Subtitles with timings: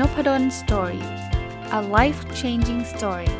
[0.00, 1.04] Nopadol Story
[1.78, 3.32] a life changing story ส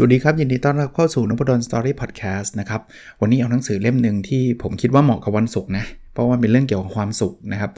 [0.00, 2.80] วัสดีครับ ยินดีต้อนรับเข้าสู่นพดล Story พอดแคสต์นะครับ
[3.20, 7.70] วันนี้เอาหนังสือเล่มหนึ่งที่ผมคิดว่าเหมาะกับวันศุกร์นะ เพราะว่าเป็นเรื่องเกี่ยวกับความสุขนะครับ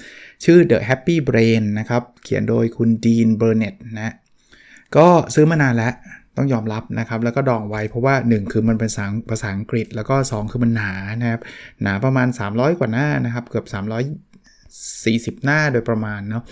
[0.45, 4.15] ชื่อ The Happy Brain นะครับ เขียนโดยคุณ Dean Burnett นะ
[4.97, 5.95] ก็ซื้อมานานแล้ว
[6.37, 11.41] ต้องยอมรับนะครับ แล้วก็ดองไว้เพราะว่า 1 คือมันเป็นภาษาภาษาอังกฤษ แล้วก็ 2 คือมันหนานะครับ
[11.83, 16.43] หนาประมาณ 300 กว่าหน้านะครับ เกือบ 340 หน้าโดยประมาณเนาะ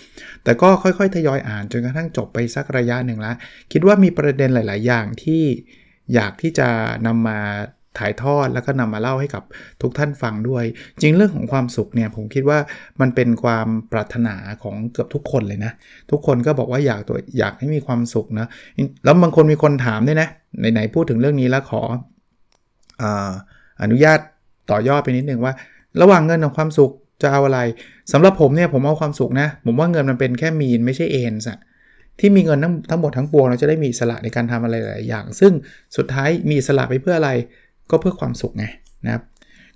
[0.44, 3.36] แต่ก็ค่อยๆ ทยอยอ่านจนกระทั่งจบไปสักระยะหนึ่งแล้ว
[3.72, 5.42] คิดว่ามีประเด็นหลาย ๆ อย่างที่
[6.14, 6.68] อยากที่จะ
[7.06, 7.40] นำมา
[7.98, 9.42] ถ่ายทอดแล้วก็นำมาเล่าให้กับ
[9.82, 10.64] ทุกท่านฟังด้วย
[11.00, 12.58] จริงเรื่องของความสุขเนี่ยผมคิดว่า
[13.00, 15.72] มันเป็นความปรารถนาของเกือบทุกคนเลยนะ
[16.10, 18.46] ทุกคนก็บอกว่าอยากตัวอยากให้มีความสุขนะ
[19.04, 20.28] แล้วบางคนมีคนถามด้วยนะ
[20.72, 21.82] ไหนๆพูดถึงเรื่องนี้แล้วขอ
[23.02, 23.04] อ
[23.82, 24.18] อนุญาต
[24.70, 25.52] ต่อยอดไปนิดนึงว่า
[26.00, 26.90] ระหว่างเงินกับความสุข
[27.22, 27.60] จะเอาอะไร
[28.12, 31.48] สำหรับผมเนี่ยผมเอาความสุขนะ ผมว่าเงินมันเป็นแค่มีนไม่ใช่เอ็นส์
[32.20, 35.52] ที่มีเงินทั้งทั้งหมดทั้งปวงเราจะได้มีอิสระในการทำอะไรหลายอย่าง ซึ่ง
[35.96, 37.30] สุดท้ายมีอิสระไปเพื่ออะไร
[37.90, 38.64] ก็เพื่อความสุขไง
[39.04, 39.22] นะครับ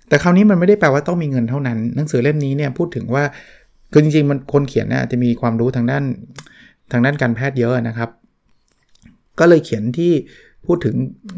[0.07, 3.23] แต่คราวนี้มันไม่ได้แปลว่าต้องมีเงินเท่านั้น หนังสือเล่มนี้เนี่ยพูดถึงว่า
[3.91, 6.03] คือจริงๆมันคนเขียนเนี่ยจะมีความรู้ทางด้าน
[6.91, 8.09] ทางด้านการแพทย์เยอะนะครับ
[9.39, 10.13] ก็เลยเขียนที่
[10.65, 10.95] พูดถึง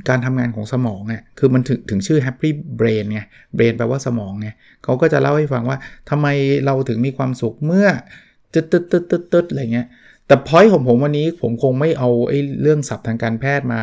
[0.09, 3.21] การทำงานของสมองเนี่ยคือมันถึงถึงชื่อ happy brain ไง
[3.57, 4.47] brain แปลว่าสมองไง
[4.83, 5.77] เขาก็จะเล่าให้ฟังว่า
[6.09, 6.27] ทำไม
[6.65, 7.87] เราถึงมีความสุขเมื่อ
[8.53, 9.87] ตึ๊ดตึ๊ดตึ๊ดตึ๊ดตึ๊ดอะไรเงี้ย
[10.27, 13.81] แต่พอยของผมวันนี้ผมคงไม่เอาไอ้เรื่องศัพท์ทางการแพทย์มา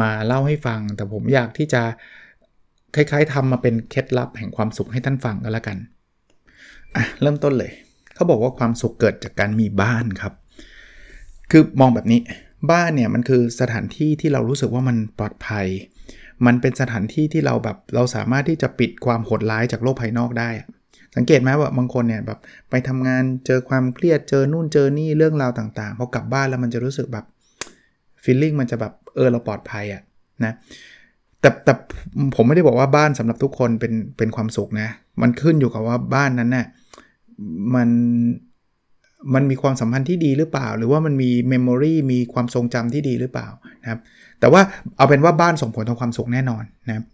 [0.00, 1.82] มาเล่าให้ฟัง แต่ผมอยากที่จะ
[2.94, 5.76] คล้ายๆทำมาเป็นเคล็ดลับแห่งความสุขให้ท่านฟังก็แล้วกัน
[6.96, 7.72] อะเริ่มต้นเลย
[8.14, 10.32] เขาบอกว่าความสุขเกิดจากการมีบ้านครับ
[11.50, 12.20] คือมองแบบนี้
[12.70, 15.66] บ้านเนี่ยมันคือสถานที่ที่เรารู้สึกว่ามันปลอดภัย
[16.46, 20.50] มันเป็นสถานที่ที่เราแบบเราสามารถที่จะปิดความโหดร้ายจากโลกภายนอกได้
[21.16, 22.38] สังเกตไหมว่าบางคนเนี่ยแบบ
[22.70, 27.24] ไปทำงานเจอความเครียดเจอนู่นเจอนี่เรื่องราวต่างๆพอกลับบ้านแล้วมันจะรู้สึกแบบ
[28.22, 30.02] feeling มันจะแบบ เออเราปลอดภัยอะ่ะ
[30.44, 30.52] นะ
[31.40, 31.72] แต่แต่
[32.36, 34.88] ผมไม่ได้บอกว่าบ้านสำหรับทุกคนเป็นเป็นความสุขนะ
[35.22, 36.66] มันขึ้นอยู่กับว่าบ้านนั้นน่ะ
[37.74, 37.88] มัน
[39.34, 43.48] มันมีความสัมพันธ์ที่ดีหรือเปล่า หรือว่ามันมี memory มีความทรงจำที่ดีหรือเปล่า
[43.82, 44.00] นะครับ
[44.40, 44.60] แต่ว่า
[44.96, 47.04] เอาเป็นว่าบ้านส่งผลต่อความสุขแน่นอนนะครับ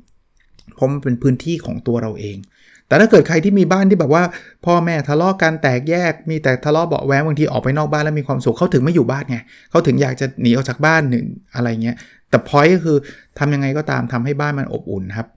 [0.75, 2.37] เพราะมันเป็นพื้นที่ของตัวเราเอง
[2.89, 4.23] แต่ถ้าเกิดใครที่มีบ้านที่แบบว่า
[4.67, 9.39] พ่อแม่ทะเลาะกันแตกแยก มีแต่ทะเลาะเบาะแว้งบางทีออกไปนอกบ้านแล้วมีความสุขเขาถึงไม่อยู่บ้านไง
[9.71, 11.97] เขาถึงอยากจะหนีออกจากบ้านหนึ่งอะไรเงี้ย
[12.31, 12.97] แต่พอยก็คือ
[13.39, 15.29] ทำยังไงก็ตามทำให้บ้านมันอบอุ่นครับ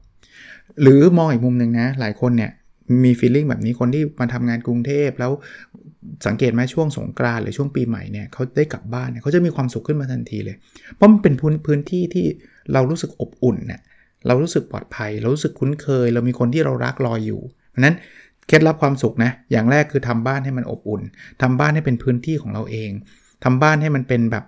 [0.81, 2.51] หรือมองอีกมุมหนึ่งนะ หลายคนเนี่ย
[3.03, 5.31] มีฟีลลิ่งแบบนี้คนที่มาทำงานกรุงเทพแล้ว
[6.27, 10.55] สังเกตไหมช่วงสงกรานหรือช่วงปีใหม่เนี่ยเขาได้กลับบ้านเนี่ยเขาจะมีความสุขขึ้นมาทันทีเลย
[10.95, 12.25] เพราะมันเป็นพื้นพื้นที่ที่
[12.73, 13.81] เรารู้สึกอบอุ่นเนี่ย
[14.27, 17.95] เรารู้สึกปลอดภัย เรารู้สึกคุ้นเคย เรามีคนที่เรารักรออยู่เพราะนั้น
[18.47, 21.01] เคล็ดลับความสุขนะ อย่างแรกคือทำบ้านให้มันอบอุ่น
[21.41, 22.91] ทำบ้านให้เป็นพื้นที่ของเราเอง
[23.43, 24.43] ทำบ้านให้มันเป็นแบบ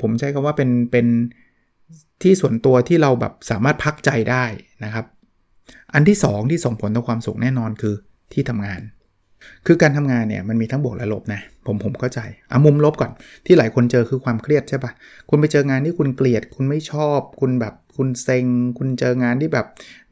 [0.00, 1.06] ผมใช้คำว่าเป็นเป็น
[2.22, 4.44] ที่ส่วนตัวที่เราแบบสามารถพักใจได้
[4.84, 5.04] นะครับ
[5.94, 7.94] อันที่ 2 ที่ส่งผลต่อความสุขแน่นอนคือ
[8.32, 8.80] ที่ทำงาน
[9.66, 13.10] คือการทำงานเนี่ยมันมีทั้งบวกและลบนะ ผมผมเข้าใจเอามุมลบก่อน
[13.46, 14.92] ที่หลายคนเจอคือความเครียดใช่ปะ
[15.28, 18.46] คุณไปเจองานที่คุณเกลียด คุณไม่ชอบ คุณแบบ คุณเซ็ง
[18.78, 19.66] คุณเจองานที่แบบ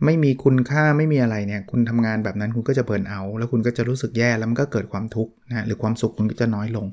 [0.05, 6.87] ไม่มีคุณค่าไม่มีอะไรเนี่ย คุณทำงานแบบนั้นคุณก็จะเบิร์นเอา แล้วคุณก็จะรู้สึกแย่แล้วมันก็เกิดความทุกข์นะหรือความสุขคุณก็จะน้อยลง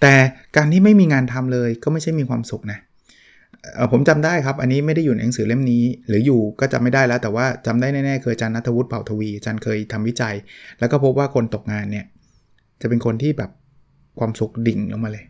[0.00, 0.14] แต่
[0.56, 2.78] การที่ไม่มีงานทำเลยก็ไม่ใช่มีความสุขนะ
[3.92, 10.34] ผมจำได้ครับ อันนี้ไม่ได้อยู่ในหนังสือเล่มนี้ หรืออยู่ก็จำไม่ได้แล้ว แต่ว่าจำได้แน่ๆเคยอาจารย์นัทวุฒิเผ่าทวีอาจารย์เคยทำวิจัย
[10.78, 12.04] แล้วก็พบว่าคนตกงานเนี่ย
[12.80, 13.50] จะเป็นคนที่แบบ
[14.18, 15.24] ความสุขดิ่งลงมาเลย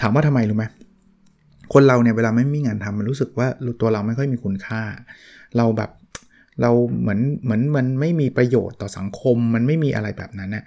[0.00, 0.64] ถามว่าทำไมรู้ไหม
[1.72, 3.48] คนเราเนี่ยเวลาไม่มีงานทำมันรู้สึกว่า
[3.80, 4.82] ตัวเราไม่ค่อยมีคุณค่า
[5.56, 5.90] เราแบบ
[6.62, 10.64] เราเหมือนเหมือนมันไม่มีประโยชน์ต่อสังคม มันไม่มีอะไรแบบนั้นนะ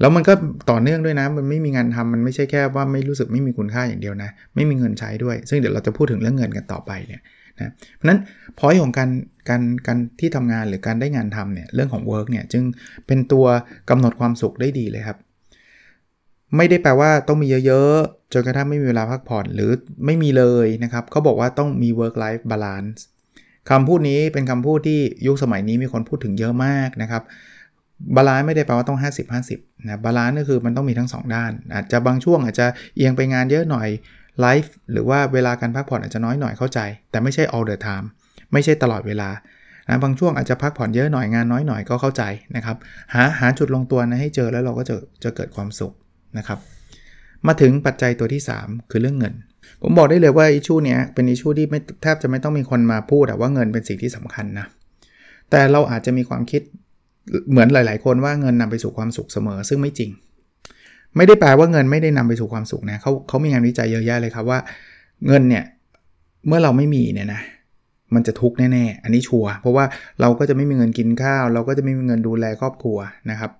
[0.00, 0.32] แล้วมันก็
[0.70, 7.22] ต่อเนื่องด้วยนะ มันไม่มีงานทำมันไม่ใช่แค่ว่าไม่รู้สึกไม่มีคุณค่าอย่างเดียวนะ ไม่มีเงินใช้ด้วย ซึ่งเดี๋ยวเราจะพูดถึงเรื่องเงินกันต่อไปเนี่ย
[7.60, 8.20] นะเพราะนั้น
[8.58, 9.10] พอยของการ
[9.48, 12.62] การการที่ทำงานหรือการได้งานทำเนี่ยเรื่องของ work เนี่ยจึง
[13.06, 13.46] เป็นตัว
[13.90, 15.18] กำหนดความสุขได้ดีเลยครับ
[16.56, 17.96] ไม่ได้แปลว่าต้องมีเยอะ
[18.32, 19.70] จนกระทั่งไม่มีเวลาพักผ่อนหรือ
[20.06, 23.00] ไม่มีเลยนะครับเขาบอกว่าต้องมี work life balance
[23.70, 27.22] คำพูดนี้เป็นคำพูดที่ยุคสมัยนี้มีคนพูดถึงเยอะมากนะครับ
[28.16, 32.66] balance ไม่ได้แปลว่าต้อง 50 50นะ balance ก็คือมันต้องมีทั้ง 2 ด้าน อาจจะบางช่วงอาจจะ
[32.96, 33.88] เอียงไปงานเยอะหน่อย
[34.40, 38.06] life หรือว่าเวลาการพักผ่อนอาจจะน้อยหน่อยเข้าใจ แต่ไม่ใช่ all the time
[38.52, 39.30] ไม่ใช่ตลอดเวลา
[39.88, 42.22] นะบางช่วงอาจจะพักผ่อนเยอะหน่อยงานน้อยหน่อยก็เข้าใจ
[42.56, 42.76] นะครับ
[43.14, 45.92] หาหาจุดลงตัวนะให้เจอแล้วเราก็จะจะเกิดความสุข
[46.38, 46.58] นะครับ
[47.46, 49.34] มาถึงปัจจัยตัวที่ 3 คือเรื่องเงิน
[49.82, 54.66] ผมบอกได้เลยว่า issue เนี้ยเป็น issue ที่ไม่แทบจะไม่ต้องมีคนมาพูดว่าเงินเป็นสิ่งที่สำคัญนะ
[55.50, 56.62] แต่เราอาจจะมีความคิด
[57.50, 60.10] เหมือนหลาย ๆ คนว่าเงินนำไปสู่ความสุขเสมอ ซึ่งไม่จริง
[61.16, 64.58] ไม่ได้แปลว่าเงินไม่ได้นำไปสู่ความสุขนะเขาเขามีงานวิจัยเยอะแยะเลยครับว่า
[65.26, 65.64] เงินเนี่ย
[66.46, 67.40] เมื่อเราไม่มีเนี่ยนะ
[68.14, 69.84] มันจะทุกข์แน่ ๆ อันนี้ชัวร์เพราะว่า
[70.20, 72.98] เราก็จะไม่มีเงินกินข้าว เราก็จะไม่มีเงินดูแลครอบครัว
[73.30, 73.50] นะครับ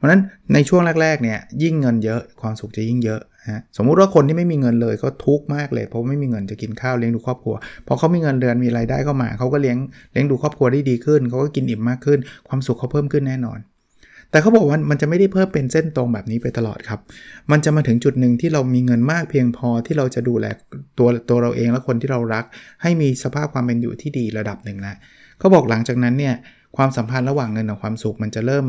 [0.00, 0.22] เพราะฉะนั้น
[0.54, 7.54] ในช่วงแรกๆเนี่ยยิ่งเงินเยอะความสุขจะยิ่งเยอะนะสมมุติว่าคนที่ไม่มีเงินเลยก็ทุกข์มากเลย เพราะไม่มีเงินจะกินข้าวเลี้ยงดูครอบครัว
[7.86, 9.78] พอเขามีเงินเดือนมีรายได้เข้ามาเขาก็เลี้ยง
[10.12, 12.18] เลี้ยงดูครอบครัวได้ดีขึ้นเขาก็กินอิ่มมากขึ้น
[12.48, 13.58] ความสุขเขาเพิ่มขึ้นแน่นอน
[14.30, 17.00] แต่เขาบอกว่ามันจะไม่ได้เพิ่มเป็นเส้นตรงแบบนี้ไปตลอดครับ
[17.50, 20.46] มันจะมาถึงจุดหนึ่งที่เรามีเงินมากเพียงพอที่เราจะดูแล
[20.98, 22.44] ตัวตัวเราเองและคนที่เรารัก
[22.82, 24.96] ให้มีสภาพความเป็นอยู่ที่ดีระดับหนึ่งแล้ว
[25.38, 26.34] เขาบอกหลังจากนั้นเนี่ย
[26.76, 28.64] ความสัมพันธ์ระหว่างเงินกับความสุขมันจะเริ่ม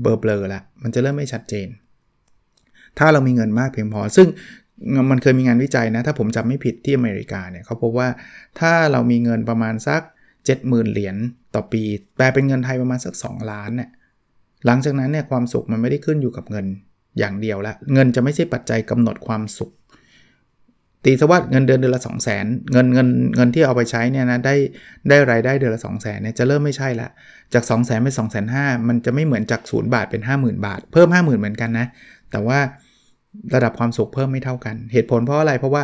[0.00, 1.68] เบลอเบลอแล้วมันจะเริ่มไม่ชัดเจน
[2.98, 4.28] ถ้าเรามีเงินมากเพียงพอ ซึ่ง
[5.10, 8.08] มันเคยมีงานวิจัยนะ ถ้าผมจำไม่ผิดที่อเมริกาเนี่ยเขาพบว่า
[8.60, 10.00] ถ้าเรามีเงินประมาณสัก
[10.46, 11.16] 70,000 เหรียญ
[11.54, 11.82] ต่อปี
[12.16, 13.90] แปลเป็นเงินไทยประมาณสัก 2 ล้านเนี่ย
[14.66, 16.66] หลังจากนั้นเนี่ยความสุขมันไม่ได้ขึ้นอยู่กับเงิน
[17.18, 19.70] อย่างเดียวละ เงินจะไม่ใช่ปัจจัยกำหนดความสุข
[21.06, 24.54] ตีสวัสดเงินเดือนเดือนละ 2 0 0 0 0นเงินเงินเงินที่เอาไปใช้เนี่ยนะได้
[25.08, 27.08] ได้รายได้เดือนละ 2 0 0 0 0นเนี่ยจะเริ่มไม่ใช่ละ
[27.54, 31.86] จาก 2 0 0 0 0 0เป็น2 5 0 0 0มันจะไม่เหมือนจาก0บาทเป็น 50,000 บาท เพิ่ม 50,000 เหมือนกันนะ
[32.30, 32.58] แต่ว่า
[33.54, 35.82] ระดับความสุขเพิ่มไม่เท่ากัน เหตุผลเพราะอะไรเพราะว่า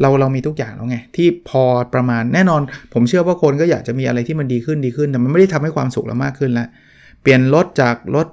[0.00, 1.62] เราเรามีทุกอย่างแล้วไงที่พอ
[1.94, 2.60] ประมาณแน่นอน
[2.94, 6.68] ผมเชื่อว่าคนก็อยากจะมีอะไรที่มันดีขึ้นดีขึ้น แต่มันไม่ได้ทำให้ความสุขเรามากขึ้นแล้ว
[7.22, 8.28] เปลี่ยนรถจากรถ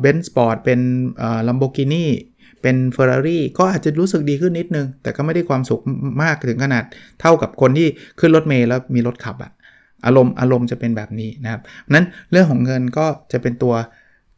[0.00, 0.80] เบนซ์สปอร์ตเป็น
[1.48, 2.04] ลัมโบกินี
[2.62, 5.80] เป็นเฟอร์รารี่ก็อาจจะรู้สึกดีขึ้นนิดนึง แต่ก็ไม่ได้ความสุข
[6.22, 6.84] มากถึงขนาด
[7.20, 7.88] เท่ากับคนที่
[8.20, 9.52] ขึ้นรถเมล์แล้วมีรถขับอะ
[10.06, 11.62] อารมณ์อารมณ์จะเป็นแบบนี้นะครับ
[11.94, 13.74] นั้นเรื่องของเงินก็จะเป็นตัว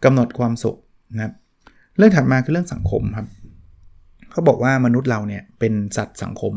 [0.05, 0.77] กำหนดความสุข
[1.15, 1.33] นะครับ
[1.99, 3.27] เรื่องถัดมาคือเรื่องสังคมครับ
[4.31, 6.53] เขาบอกว่ามนุษย์เราเนี่ยเป็นสัตว์สังคม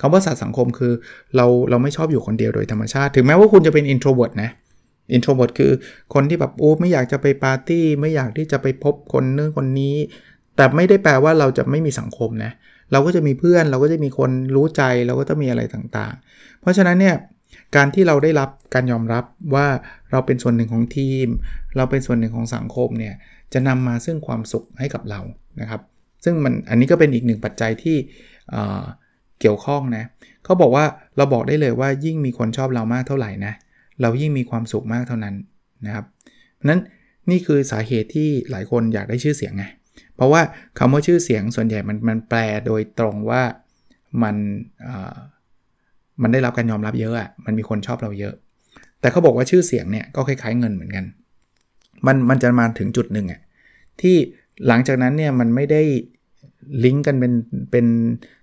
[0.00, 0.92] คาว่าสัตว์สังคมคือ
[1.36, 4.50] เราเราไม่ชอบอยู่คนเดียวโดยธรรมชาติ ถึงแม้ว่าคุณจะเป็น introvert นะ
[5.16, 5.72] introvert คือ
[6.14, 9.96] คนที่แบบโอ้ไม่อยากจะไปปาร์ตี้ไม่อยากที่จะไปพบคนนึงคนนี้
[10.56, 12.52] แต่ไม่ได้แปลว่าเราจะไม่มีสังคมนะ
[12.92, 17.16] เราก็จะมีเพื่อนเราก็จะมีคนรู้ใจเราก็ต้องมีอะไรต่างๆ เพราะฉะนั้นเนี่ย
[17.76, 19.66] การที่เราได้รับการยอมรับว่า
[20.10, 21.26] เราเป็นส่วนหนึ่งของทีม
[21.76, 23.14] เราเป็นส่วนหนึ่งของสังคมเนี่ย
[23.52, 25.20] จะนำมาซึ่งความสุขให้กับเรา
[25.60, 25.80] นะครับ
[26.24, 27.96] ซึ่งมันอันนี้ก็เป็นอีกหนึ่งปัจจัยที่
[29.40, 30.04] เกี่ยวข้องนะ
[30.44, 30.84] เขาบอกว่า
[31.16, 33.52] เราบอกได้เลยว่ายิ่งมีคนชอบเรามากเท่าไหร่นะ
[34.02, 35.34] เรายิ่งมีความสุขมากเท่านั้น
[35.86, 36.04] นะครับ
[36.68, 36.80] นั้น
[37.30, 39.64] นี่คือสาเหตุที่หลายคนอยากได้ชื่อเสียงไง
[40.22, 40.42] ราะว่า
[40.78, 43.42] คำว่าชื่อเสียงส่วนใหญ่มันมันแปลโดยตรงว่า
[44.22, 44.36] มัน
[46.22, 48.34] มันได้รับการยอมรับเยอะอะมันมีคนชอบเราเยอะ
[49.00, 51.04] แต่เขาบอกว่าชื่อเสียงเนี่ยก็คล้ายๆเงินเหมือนกัน
[52.06, 53.40] มันมันจะมาถึงจุดหนึ่งอะ
[54.00, 54.16] ที่
[54.66, 55.82] หลังจากนั้นเนี่ยมันไม่ได้
[56.84, 57.32] ลิงก์กันเป็น
[57.70, 57.86] เป็น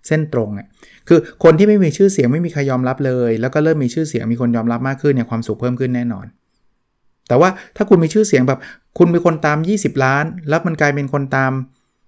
[0.07, 0.67] เส้นตรงอะ
[1.07, 6.25] คือคนที่ไม่มีชื่อเสียงไม่มีใครยอมรับเลย แล้วก็เริ่มมีชื่อเสียงมีคนยอมรับมากขึ้นเนี่ยความสุขเพิ่มขึ้นแน่นอน
[7.29, 8.59] แต่ว่าถ้าคุณมีชื่อเสียงแบบ
[8.97, 11.51] คุณมีคนตาม 20 ล้าน แล้วมันกลายเป็นคนตาม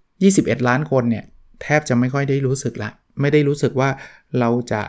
[0.06, 1.24] 21 ล้านคนเนี่ย
[1.64, 2.90] แทบจะไม่ค่อยได้รู้สึกละ
[3.22, 3.90] ไม่ได้รู้สึกว่า
[4.40, 4.82] เราจะ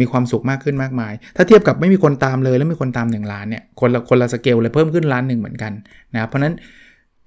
[0.00, 5.72] มีความสุขมากขึ้นมากมาย ถ้าเทียบกับไม่มีคนตามเลยแล้วมีคนตาม 1 ล้านเนี่ยคนละคนละสเกลเลยเพิ่มขึ้นล้านหนึ่งเหมือนกัน
[6.14, 6.54] นะเพราะนั้น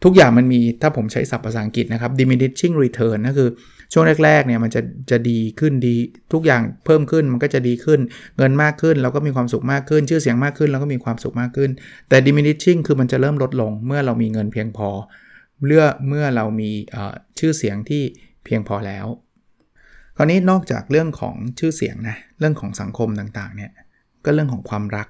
[0.04, 3.50] ทุกอย่างมันมีถ้าผมใช้ศัพท์ภาษาอังกฤษนะครับ diminishing return ก็คือ
[3.94, 5.96] ช่วงแรกๆเนี่ยมันจะจะดีขึ้นดี
[6.34, 8.00] ทุกอย่างเพิ่มขึ้นมันก็จะดีขึ้น
[8.38, 11.70] เงินมากขึ้นเราก็มีความสุขมากขึ้น ชื่อเสียงมากขึ้นเราก็มีความสุขมากขึ้น
[12.10, 14.90] แต่ diminishing คือมันจะเริ่มลดลงเมื่อเรามีเงินเพียงพอ
[15.60, 16.72] เมื่อเมื่อเรามี
[17.40, 18.04] ชื่อเสียงที่
[18.46, 19.06] เพียงพอแล้ว
[20.18, 23.72] คราวนี้นอกจากเรื่องของชื่อเสียงนะเรื่องของสังคมต่างๆเนี่ย
[24.26, 25.08] ก็เรื่องของความรัก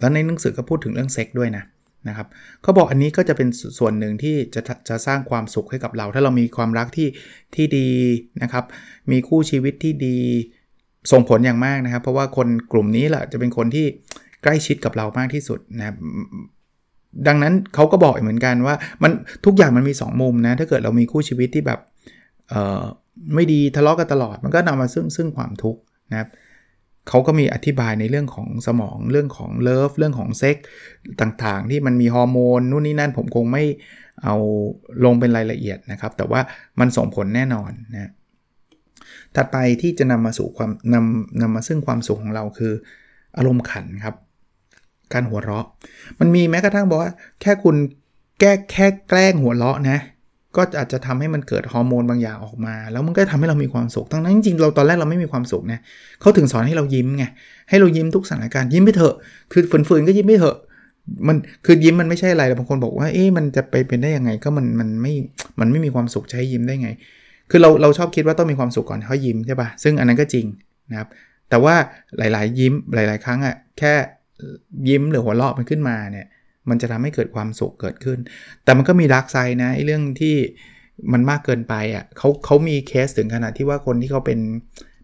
[0.00, 1.64] แล้วในหนังสือก็พูดถึงเรื่องเซ็กด้วยนะ
[2.08, 2.26] นะครับ
[2.62, 3.48] เขาบอกอันนี้ก็จะเป็น
[3.78, 7.08] ส่วนหนึ่งที่จะจะสร้างความสุขให้กับเรา ถ้าเรามีความรักที่
[7.54, 7.88] ที่ดี
[8.42, 8.64] นะครับ
[9.10, 10.18] มีคู่ชีวิตที่ดี
[11.12, 13.86] ส่งผลอย่างมากนะครับ เพราะว่าคนกลุ่มนี้แหละจะเป็นคนที่
[14.42, 15.94] ใกล้ชิดกับเรามากที่สุดนะ
[17.28, 19.12] ดังนั้นเขาก็บอกเหมือนกันว่ามัน
[19.44, 21.80] ทุกอย่างมันมี 2 มุมนะถ้าเกิดเรามีคู่ชีวิตที่แบบ
[23.34, 26.28] ไม่ดีทะเลาะกันตลอด มันก็นำมาซึ่งซึ่งความทุกข์นะครับ
[27.08, 30.56] เขาก็มีอธิบายในเรื่องของสมองเรื่องของเลิฟเรื่องของเซ็ก
[31.20, 33.64] ต่างๆ ที่มันมีฮอร์โมนนู่นนี่นั่นผมคงไม่
[34.22, 34.34] เอา
[35.04, 36.40] ลงเป็นรายละเอียดนะครับ แต่ว่า
[36.80, 38.12] มันส่งผลแน่นอนนะ
[39.34, 42.72] ถัดไปที่จะนำมาสู่ความนำนำมาซึ่งความสุขของเราคือ
[43.36, 44.14] อารมณ์ขันครับ
[45.12, 45.66] การหัวเราะ
[46.20, 47.76] มันมีแม้กระทั่งบอกว่าแค่คุณ
[48.40, 49.98] แก้แค่แกล้งหัวเราะนะ
[50.56, 55.80] ก็อาจจะทำให้มันเกิดฮอร์โมนบางอย่างออกมา แล้วมันก็ทำให้เรามีความสุขทั้งนั้นจริงๆเราตอนแรกเราไม่มีความสุขนะ
[56.20, 57.24] เขาถึงสอนให้เรายิ้มไง
[57.68, 59.14] ให้เรายิ้มทุกสถานการณ์ยิ้มไปเถอะ
[59.52, 60.56] คือฝืนๆก็ยิ้มไปเถอะ
[61.28, 61.36] มัน
[61.66, 65.12] คือยิ้มมันไม่ใช่อะไรบางคนบอกว่าเอ๊ะมันจะไปเป็นได้ยังไงก็มันมันไม่
[65.60, 66.90] มันไม่มีความสุขใช้ยิ้มได้ไง
[67.50, 70.46] คือเราเราชอบคิดว่าต้องมีความสุขก่อนเขายิ้มใช่ปะซึ่งอันนั้นก็จริง
[70.90, 71.08] นะครับ
[71.50, 71.74] แต่ว่า
[72.18, 73.92] หลาย ๆ ยิ้มหลาย ๆ ครั้งอะ่ะแค่
[74.88, 76.26] ยิ้มหรือหัวเราะมันขึ้นมาเนี่ย
[76.70, 78.18] มันจะทำให้เกิดความสุขเกิดขึ้น
[78.64, 80.36] แต่มันก็มีดักไซนะไอ้เรื่องที่
[81.12, 84.38] มันมากเกินไปอะ่ะเขาเขามีเคสถึงขนาดที่ว่าคนที่เขาเป็น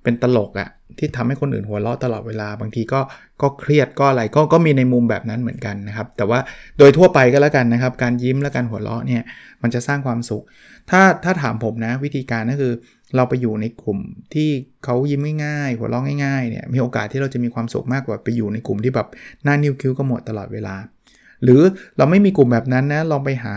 [0.02, 3.00] เป็นตลกอะ่ะที่ทำให้คนอื่นหัวเราะตลอดเวลาบางทีก็
[3.42, 6.38] ก็เครียดก็อะไรก็ก็มีในมุมแบบนั้นเหมือนกันนะครับ แต่ว่า
[6.78, 9.22] โดยทั่วไปก็แล้วกันนะครับ การยิ้มและการหัวเราะเนี่ย
[9.62, 10.44] มันจะสร้างความสุข
[10.90, 12.72] ถ้าถ้าถามผมนะวิธีการก็คือ
[13.16, 13.98] เราไปอยู่ในกลุ่ม
[14.34, 14.48] ที่
[14.84, 19.08] เขายิ้มง่ายๆ หัวเราะง่ายๆเนี่ยมีโอกาสที่เราจะมีความสุขมากกว่าไปอยู่ในกลุ่มที่แบบ
[19.44, 20.74] หน้านิ้วคิ้วก็หมดตลอดเวลา
[21.44, 21.60] หรือ
[21.96, 23.54] เราไม่มีกลุ่มแบบนั้นนะลองไปหา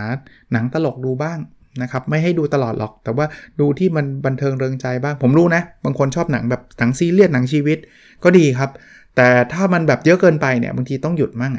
[0.52, 1.38] หนังตลกดูบ้าง
[1.82, 3.26] นะครับไม่ให้ดูตลอดหรอก แต่ว่า
[3.60, 7.78] ดูที่มันบันเทิงเริงใจบ้าง ผมรู้นะ บางคนชอบหนังแบบหนังซีเรียสหนังชีวิต
[8.24, 8.70] ก็ดีครับ
[9.16, 11.52] แต่ถ้ามันแบบเยอะเกินไปเนี่ยบางทีต้องหยุดมั่ง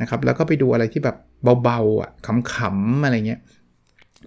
[0.00, 1.16] นะครับแล้วก็ไปดูอะไรที่แบบ
[1.62, 3.40] เบาๆอะขำๆอะไรเงี้ย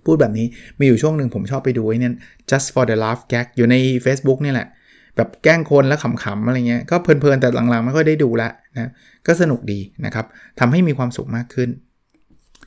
[0.05, 0.47] พูดแบบนี้
[0.79, 2.11] มีอยู่ช่วงหนึ่งผมชอบไปดูไอ้นี่
[2.51, 3.75] just for the laugh gag อยู่ใน
[4.05, 4.67] Facebook นี่แหละ
[5.15, 8.91] แบบแกล้งคนแล้วขำๆอะไรเงี้ยก็เพลินๆ แต่หลังๆไม่ค่อยได้ดูละนะ
[9.27, 10.25] ก็สนุกดีนะครับ
[10.59, 11.71] ทำให้มีความสุขมากขึ้น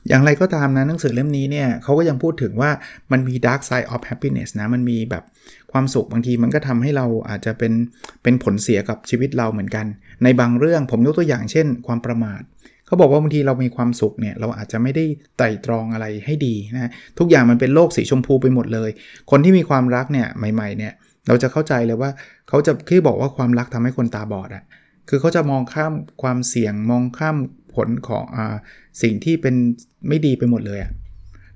[0.07, 2.71] อย่างไรก็ตามนะหนังสือเล่มนี้เนี่ยเขาก็ยังพูดถึงว่า
[3.11, 5.23] มันมี dark side of happiness นะมันมีแบบ
[5.71, 7.73] ความสุขบางทีมันก็ทำให้เราอาจจะเป็น
[8.23, 9.85] เป็นผลเสียกับชีวิตเราเหมือนกัน
[10.23, 12.41] ในบางเรื่องผมยกตัวอย่างเช่น ความประมาท
[12.87, 15.05] เขาบอกว่าบางทีเรามีความสุขเนี่ยเราอาจจะไม่ได้
[15.37, 18.89] ไต่ตรองอะไรให้ดีนะทุกอย่างมันเป็นโลกสีชมพูไปหมดเลย
[19.31, 20.93] คนที่มีความรักเนี่ยใหม่ๆเนี่ย
[21.27, 22.11] เราจะเข้าใจเลยว่า
[22.49, 24.63] เขาจะที่บอกว่าความรักทำให้คนตาบอดอะ
[25.09, 27.37] คือเขาจะมองข้ามความเสี่ยงมองข้าม
[27.75, 28.37] ผลของอ
[29.01, 29.55] สิ่งที่เป็น
[30.07, 30.91] ไม่ดีไปหมดเลยอะ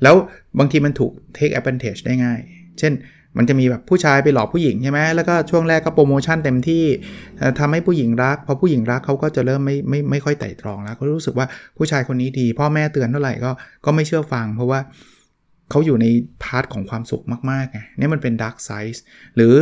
[0.03, 0.15] แล้ว
[0.59, 2.39] บางทีมันถูก take advantage ได้ง่าย
[2.79, 2.93] เช่น
[3.37, 6.83] มันจะมีแบบผู้ชายไปหลอกผู้หญิงใช่ไหมแล้วก็ช่วงแรกก็โปรโมชั่นเต็มที่
[7.59, 11.47] ทำให้ผู้หญิงรัก พอผู้หญิงรักเขาก็จะเริ่มไม่ไม่ไม่ค่อยไตร่ตรองแล้วเขารู้สึกว่า
[11.77, 13.51] ผู้ชายคนนี้ดี พ่อแม่เตือนเท่าไหร่ก็
[13.85, 14.79] ก็ไม่เชื่อฟัง เพราะว่า
[15.71, 16.05] เขาอยู่ใน
[16.47, 19.03] part ของความสุขมากๆไงนี่มันเป็น dark side
[19.35, 19.53] หรือ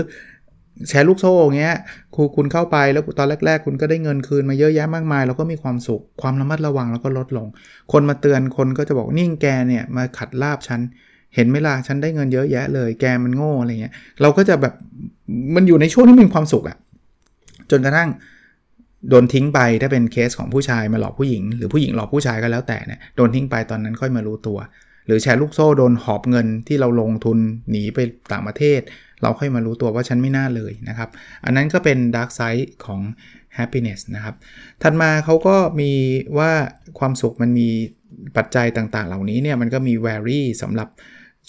[0.88, 1.76] แชร์ลูกโซ่เงี้ย
[2.16, 7.48] ครูคุณเข้าไปแล้วตอนแรก ๆ คุณก็ได้เงินคืนมาเยอะแยะมากมาย แล้วก็มีความสุขความระมัดระวังแล้วก็ลดลง
[7.92, 10.80] คนมาเตือนคนก็จะบอกนี่แกเนี่ยมาขัดลาภฉัน
[11.36, 14.74] เห็นไหมล่ะฉันได้เงินเยอะแยะเลย แกมันโง่อะไรเงี้ยเราก็จะแบบ
[15.56, 16.78] มันอยู่ในช่วงที่มีความสุขอะ
[17.72, 18.10] จนกระทั่ง
[19.10, 24.58] โดนทิ้งไปถ้าเป็นเคสของผู้ชายมาหลอกผู้หญิง หรือผู้หญิงหลอกผู้ชายก็แล้วแต่เนี่ยโดนทิ้งไปตอนนั้นค่อยมารู้ตัว
[25.06, 27.38] หรือแชร์ลูกโซ่โดนหอบเงินที่เราลงทุน
[27.70, 28.00] หนีไป
[28.32, 28.82] ต่างประเทศ
[29.22, 31.10] เราค่อยมารู้ตัวว่าฉันไม่น่าเลยนะครับ
[31.46, 33.02] อันนั้นก็เป็น dark side ของ
[33.58, 34.36] happiness นะครับ
[34.82, 35.92] ถัดมาเขาก็มี
[36.38, 36.52] ว่า
[37.00, 37.70] ความสุขมันมี
[38.38, 40.90] ปัจจัยต่างๆ เหล่านี้เนี่ยมันก็มี vary สำหรับ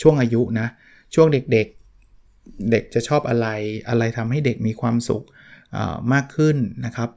[0.01, 0.69] ช่วงอายุนะ
[1.15, 3.47] ช่วงเด็กๆ เด็กจะชอบอะไร
[3.89, 5.23] อะไรทำให้เด็กมีความสุข
[6.13, 7.09] มากขึ้นนะครับ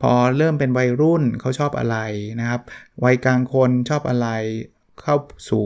[0.00, 1.96] พอเริ่มเป็นวัยรุ่นเขาชอบอะไร
[2.40, 2.60] นะครับ
[3.04, 4.28] วัยกลางคนชอบอะไร
[5.02, 5.16] เข้า
[5.48, 5.62] สู่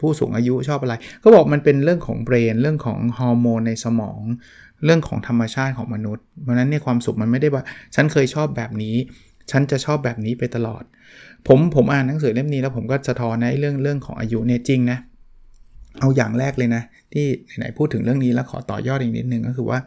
[0.00, 4.20] ผู้สูงอายุชอบอะไร ก็บอกมันเป็นเรื่องของเบรน เรื่องของฮอร์โมนในสมอง
[4.84, 7.62] เรื่องของธรรมชาติของมนุษย์ เพราะนั้นเนี่ยความสุขมันไม่ได้ว่า
[7.94, 8.96] ฉันเคยชอบแบบนี้
[9.50, 10.82] ฉันจะชอบแบบนี้ไปตลอด
[11.48, 14.98] ผมผมอ่านหนังสือเล่มนี้แล้วผมก็สะท้อนในเรื่องเรื่องของอายุเนี่ยจริงนะ
[16.00, 17.26] เอาอย่างแรกเลยนะ ที่
[17.58, 19.78] ไหนพูดถึงเรื่องนี้แล้วขอต่อยอดอีกนิดนึงก็คือว่า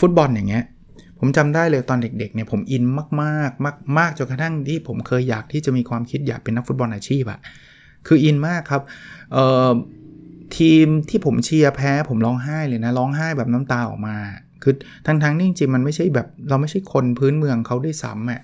[0.00, 0.64] ฟุตบอลอย่างเงี้ย
[1.26, 3.04] ผมจำได้เลยตอนเด็กๆเนี่ยผมอินมา
[3.48, 7.40] กๆมากมากจนกระทั่งที่ผมเคยอยากที่จะมีความคิดอยากเป็นนักฟุตบอลอาชีพอะ
[8.06, 8.82] คืออินมากครับ
[10.58, 14.16] ทีมที่ผมเชียร์แพ้ผมร้องไห้เลยนะร้องไห้แบบน้ำตาออกมา
[14.62, 14.74] คือ
[15.06, 18.40] ทั้งๆนี่จริงๆมันไม่ใช่แบบเราไม่ใช่คนพื้นเมืองเขาด้วยซ้ำอะ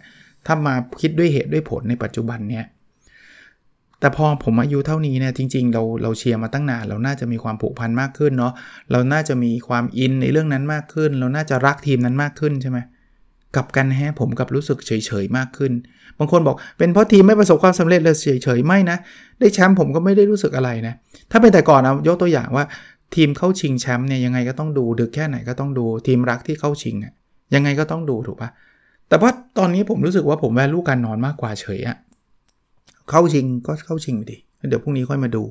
[0.47, 2.65] ถ้ามาคิดด้วยเหตุด้วยผลในปัจจุบันเนี่ย
[4.01, 8.53] แต่พอผมอายุเท่านี้เนี่ยจริง ๆ เราเราเชียร์มาตั้งนานเราน่าจะมีความผูกพันมากขึ้นเนาะ
[8.91, 12.79] เราน่าจะมีความอินในเรื่องนั้นมากขึ้น เราน่าจะรักทีมนั้นมากขึ้นใช่ไหม
[13.57, 14.93] กับกันแฮผมกับรู้สึกเฉ
[15.23, 15.73] ยๆมากขึ้น
[16.19, 18.97] บางคนบอกเป็นเพราะทีมไม่ประสบความสำเร็จเลยเฉยๆไม่นะ
[19.41, 20.95] ได้แชมป์ผมก็ไม่ได้รู้สึกอะไรนะ
[21.31, 22.65] ถ้าเป็นแต่ก่อนนะยกตัวอย่างว่า
[23.15, 27.13] ทีมเข้าชิงแชมป์เนี่ยยังไงก็ต้องดูดึกแค่ไหนก็ต้องดูทีมรักที่เข้าชิงอะ
[27.55, 28.51] ยังไงก็ต้องดูถูกปะ
[29.09, 31.97] แต่ว่าตอนนี้ผมรู้สึกว่าผมแวลูการนอนมากกว่าเฉยอะ
[33.11, 34.37] เข้าชิงก็เข้าชิงไปดิ
[34.69, 35.45] เดี๋ยวพรุ่งนี้ค่อยมาดู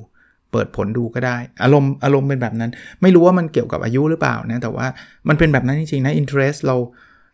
[0.52, 2.70] เปิดผลดูก็ได้ อารมณ์อารมณ์เป็นแบบนั้น
[3.02, 4.86] ไม่รู้ว่ามันเกี่ยวกับอายุหรือเปล่านะแต่ว่า
[5.28, 6.76] มันเป็นแบบนั้นจริงๆนะอินเทรสเรา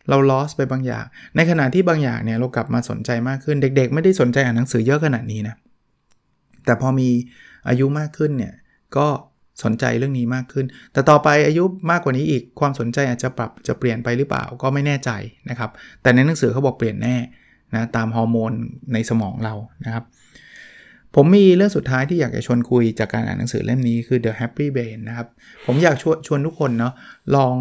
[0.09, 1.05] เรา loss ไปบางอย่าง
[1.35, 5.55] ในขณะที่บางอย่างเนี่ยเรากลับมาสนใจมากขึ้น เด็ก ๆ ไม่ได้สนใจอ่านหนังสือเยอะขนาดนี้นะ
[6.65, 7.09] แต่พอมี
[7.69, 8.53] อายุมากขึ้นเนี่ย
[8.97, 9.07] ก็
[9.63, 15.11] สนใจเรื่องนี้มากขึ้น แต่ต่อไปอายุมากกว่านี้อีกความสนใจอาจจะปรับจะเปลี่ยนไปหรือเปล่าก็ไม่แน่ใจ
[15.49, 15.69] นะครับ
[16.01, 17.15] แต่ในหนังสือเขาบอกเปลี่ยนแน่
[17.75, 18.51] นะตามฮอร์โมน
[18.93, 19.53] ในสมองเรา
[19.85, 20.05] นะครับ
[21.15, 25.27] ผมมีเรื่องสุดท้ายที่อยากจะชวนคุยจากการอ่านหนังสือเล่มนี้คือ The Happy Brain นะครับ
[25.65, 26.93] ผมอยากชวนชวนทุกคนเนาะ
[27.35, 27.55] ลอง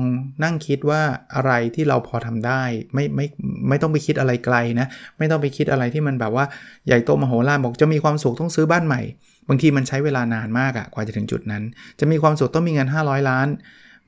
[0.44, 1.02] นั่งคิดว่า
[1.34, 2.62] อะไรที่เราพอทำได้
[2.94, 3.26] ไม่ไม่
[3.68, 4.86] ไม่ต้องไปคิดอะไรไกลนะ
[5.18, 6.44] ไม่ต้องไปคิดอะไรที่มันแบบว่า
[6.86, 9.02] ใหญ่โตมโหฬารบอกจะมีความสุขต้องซื้อบ้านใหม่
[9.48, 11.62] บางทีมันใช้เวลานานมากอะกว่าจะถึงจุดนั้น
[12.00, 13.46] จะมีความสุขต้องมีเงิน 500 ล้าน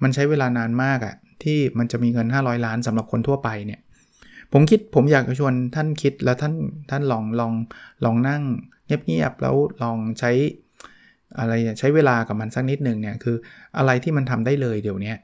[0.02, 3.80] มันใช้เวลานานมากอะที่มันจะมีเงิน 500 ล้านสำหรับคนทั่วไปเนี่ย
[4.52, 6.54] ผมคิดผมอยากชวนท่านคิดแล้วท่าน
[6.90, 7.52] ท่านลองลอง
[8.04, 8.42] ลองนั่ง
[9.06, 10.30] เงียบๆแล้วลองใช้
[11.38, 13.36] อะไรใช้เวลากับมันสักนิดหนึ่งเนี่ยคือ
[13.78, 15.14] อะไรที่มันทำได้เลยเดี๋ยวนี้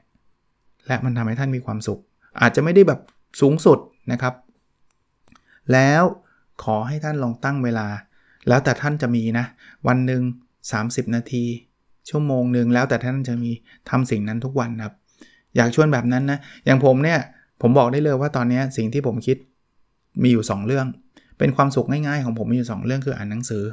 [0.87, 1.99] และมันทำให้ท่านมีความสุข
[2.41, 2.99] อาจจะไม่ได้แบบ
[3.41, 3.79] สูงสุด
[4.11, 4.33] นะครับ
[5.73, 6.03] แล้ว
[6.63, 7.87] ขอให้ท่านลองตั้งเวลา
[8.47, 9.45] แล้วแต่ท่านจะมีนะ
[9.87, 10.21] วันหนึ่ง
[10.69, 11.43] 30 นาที
[12.09, 13.51] ชั่วโมงหนึ่งแล้วแต่ท่านจะมี
[13.89, 14.93] ทำสิ่งนั้นทุกวันครับ
[15.55, 17.19] อยากชวนแบบนั้นนะ อย่างผมเนี่ย
[17.61, 19.37] ผมบอกได้เลยว่าตอนนี้สิ่งที่ผมคิด
[20.23, 20.87] มีอยู่ 2 เรื่อง
[21.37, 23.63] เป็นความสุขง่ายๆ ของผมมีอยู่ 2 เรื่องคืออ่านหนังสือ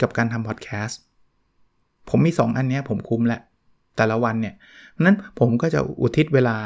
[0.00, 1.00] กับการทำพอดแคสต์
[2.10, 3.40] ผมมี 2 อันนี้ผมคุ้มแหละ
[3.96, 4.54] แต่ละวันเนี่ย
[5.00, 6.56] นั้นผมก็จะอุทิศเวลา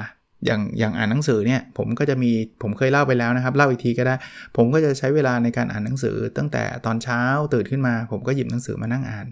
[0.47, 2.31] อย่างอย่างอ่านหนังสือเนี่ยผมก็จะมี
[2.63, 4.15] ผมเคยเล่าไปแล้วนะครับ เล่าอีกทีก็ได้
[4.57, 7.21] ผมก็จะใช้เวลาในการอ่านหนังสือ ตั้งแต่ตอนเช้า
[7.55, 9.27] ตื่นขึ้นมา ผมก็หยิบหนังสือมานั่งอ่าน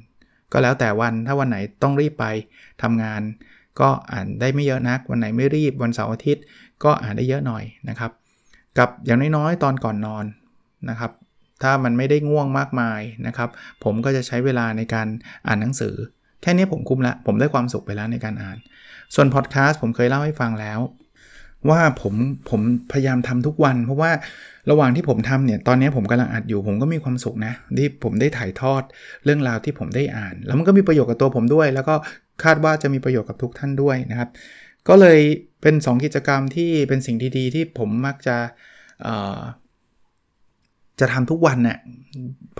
[0.52, 2.26] ก็แล้วแต่วันถ้าวันไหนต้องรีบไป
[2.82, 3.22] ทำงาน
[3.80, 6.44] ก็อ่านได้ไม่เยอะนัก วันไหนไม่รีบวันเสาร์อาทิตย์
[6.84, 8.10] ก็อ่านได้เยอะหน่อยนะครับ
[8.78, 10.24] กับอย่างน้อยๆตอนก่อนนอน
[10.90, 11.10] นะครับ
[11.62, 13.48] ถ้ามันไม่ได้ง่วงมากมายนะครับ
[13.84, 15.06] ผมก็จะใช้เวลาในการ
[15.46, 15.94] อ่านหนังสือ
[16.42, 18.56] แค่นี้ผมคุ้มละผมได้ความสุขไปแล้วในการอ่าน
[19.14, 20.80] ส่วนพอดแคสต์ผมเคยเล่าให้ฟังแล้ว
[21.70, 22.14] ว่าผม
[22.50, 22.60] ผม
[22.92, 24.10] พยายามทำทุกวัน เพราะว่า
[24.70, 28.82] ระหว่างที่ผมทำเนี่ยตอนนี้ผมกำลังอัดอยู่ ผมก็มีความสุขนะที่ผมได้ถ่ายทอด
[29.24, 31.94] เรื่องราวที่ผมได้อ่าน แล้วมันก็มีประโยชน์กับตัวผมด้วย แล้วก็
[32.42, 34.30] คาดว่าจะมีประโยชน์กับทุกท่านด้วยนะครับ
[34.88, 35.20] ก็เลย
[35.62, 38.36] เป็น 2 กิจกรรมที่เป็นสิ่งดีๆ ที่ผมมักจะ
[41.00, 41.78] จะทำทุกวันเนี่ย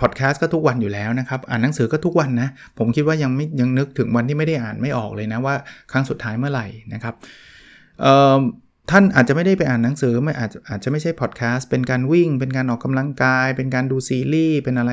[0.01, 5.55] พอดแคสต์ก็ทุกวันอยู่แล้วนะครับ อ่านหนังสือก็ทุกวันนะ ผมคิดว่ายังไม่ยังนึกถึงวันที่ไม่ได้อ่านไม่ออกเลยนะว่า
[5.91, 7.15] ครั้งสุดท้ายเมื่อไหร่นะครับ
[8.91, 14.91] ท่านอาจจะไม่ได้ไปอ่านหนังสือไม่อาจอาจจะไม่ใช่พอดแคสต์เป็นการวิ่ง เป็นการออกกำลังกาย เป็นการดูซีรีส์เป็นอะไร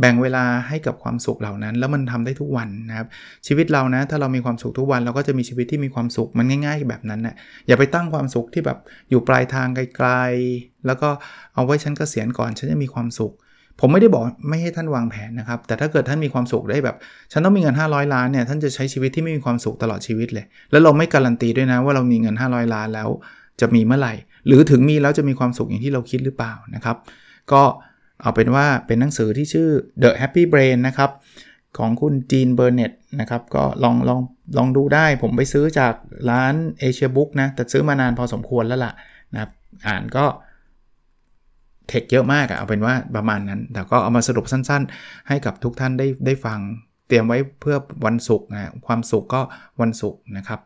[0.00, 3.06] แบ่งเวลาให้กับความสุขเหล่านั้น แล้วมันทำได้ทุกวันนะครับ
[3.46, 7.34] ชีวิตเรานะถ้าเรามีความสุขทุกวันเราก็จะมีชีวิตที่มีความสุขมันง่าย ๆ แบบนั้นนะ
[7.66, 8.78] อย่าไปตั้งความสุขที่แบบ
[9.10, 11.08] อยู่ปลายทางไกลๆแล้วก็
[11.54, 13.32] เอาไว้ฉันกเกษียณก่อนฉันจะมีความสุข
[13.80, 16.96] ผมไม่ได้บอกไม่ให้ท่านวางแผนนะครับ แต่ถ้าเกิดท่านมีความสุขได้แบบ
[17.32, 23.08] ฉันต้องมีเงิน 500 ล้านเนี่ยท่านจะใช้ชีวิตที่ไม่มีความสุขตลอดชีวิตเลย แล้วเราไม่การันตีด้วยนะว่าเรามีเงิน 500 ล้านแล้ว
[23.60, 24.14] จะมีเมื่อไหร่
[24.46, 26.96] หรือถึงมีแล้วจะมีความสุขอย่างที่เราคิดหรือเปล่านะครับ
[27.52, 29.68] ก็เเอาเป็นว่าเป็นหนังสือที่ชื่อ
[30.02, 31.10] The Happy Brain นะครับ
[31.78, 34.20] ของคุณจีนเบอร์เน็ตนะครับ ก็ลองลอง
[34.56, 35.94] ลองดูได้ ผมไปซื้อจาก
[36.30, 38.92] ร้านเอเชียบุ๊กนะ แต่ซื้อมานานพอสมควรแล้วล่ะ
[39.32, 39.50] นะครับ
[39.86, 40.24] อ่านก็
[41.88, 46.58] เทคเยอะมากอะเอาเป็นว่าประมาณนั้น แต่ก็เอามาสรุปสั้นๆ ให้กับทุกท่านได้ได้ฟัง
[47.08, 47.76] เตรียมไว้เพื่อ
[48.06, 49.40] วันศุกร์นะความสุขก็
[49.80, 50.60] วันศุกร์นะครับ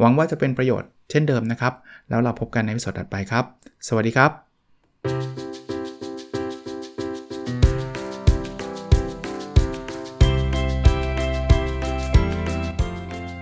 [0.00, 1.72] หวังว่าจะเป็นประโยชน์เช่นเดิมนะครับ
[2.08, 3.44] แล้วเราพบกันในวิดีโอถัดไปครับ
[3.88, 5.53] สวัสดีครับ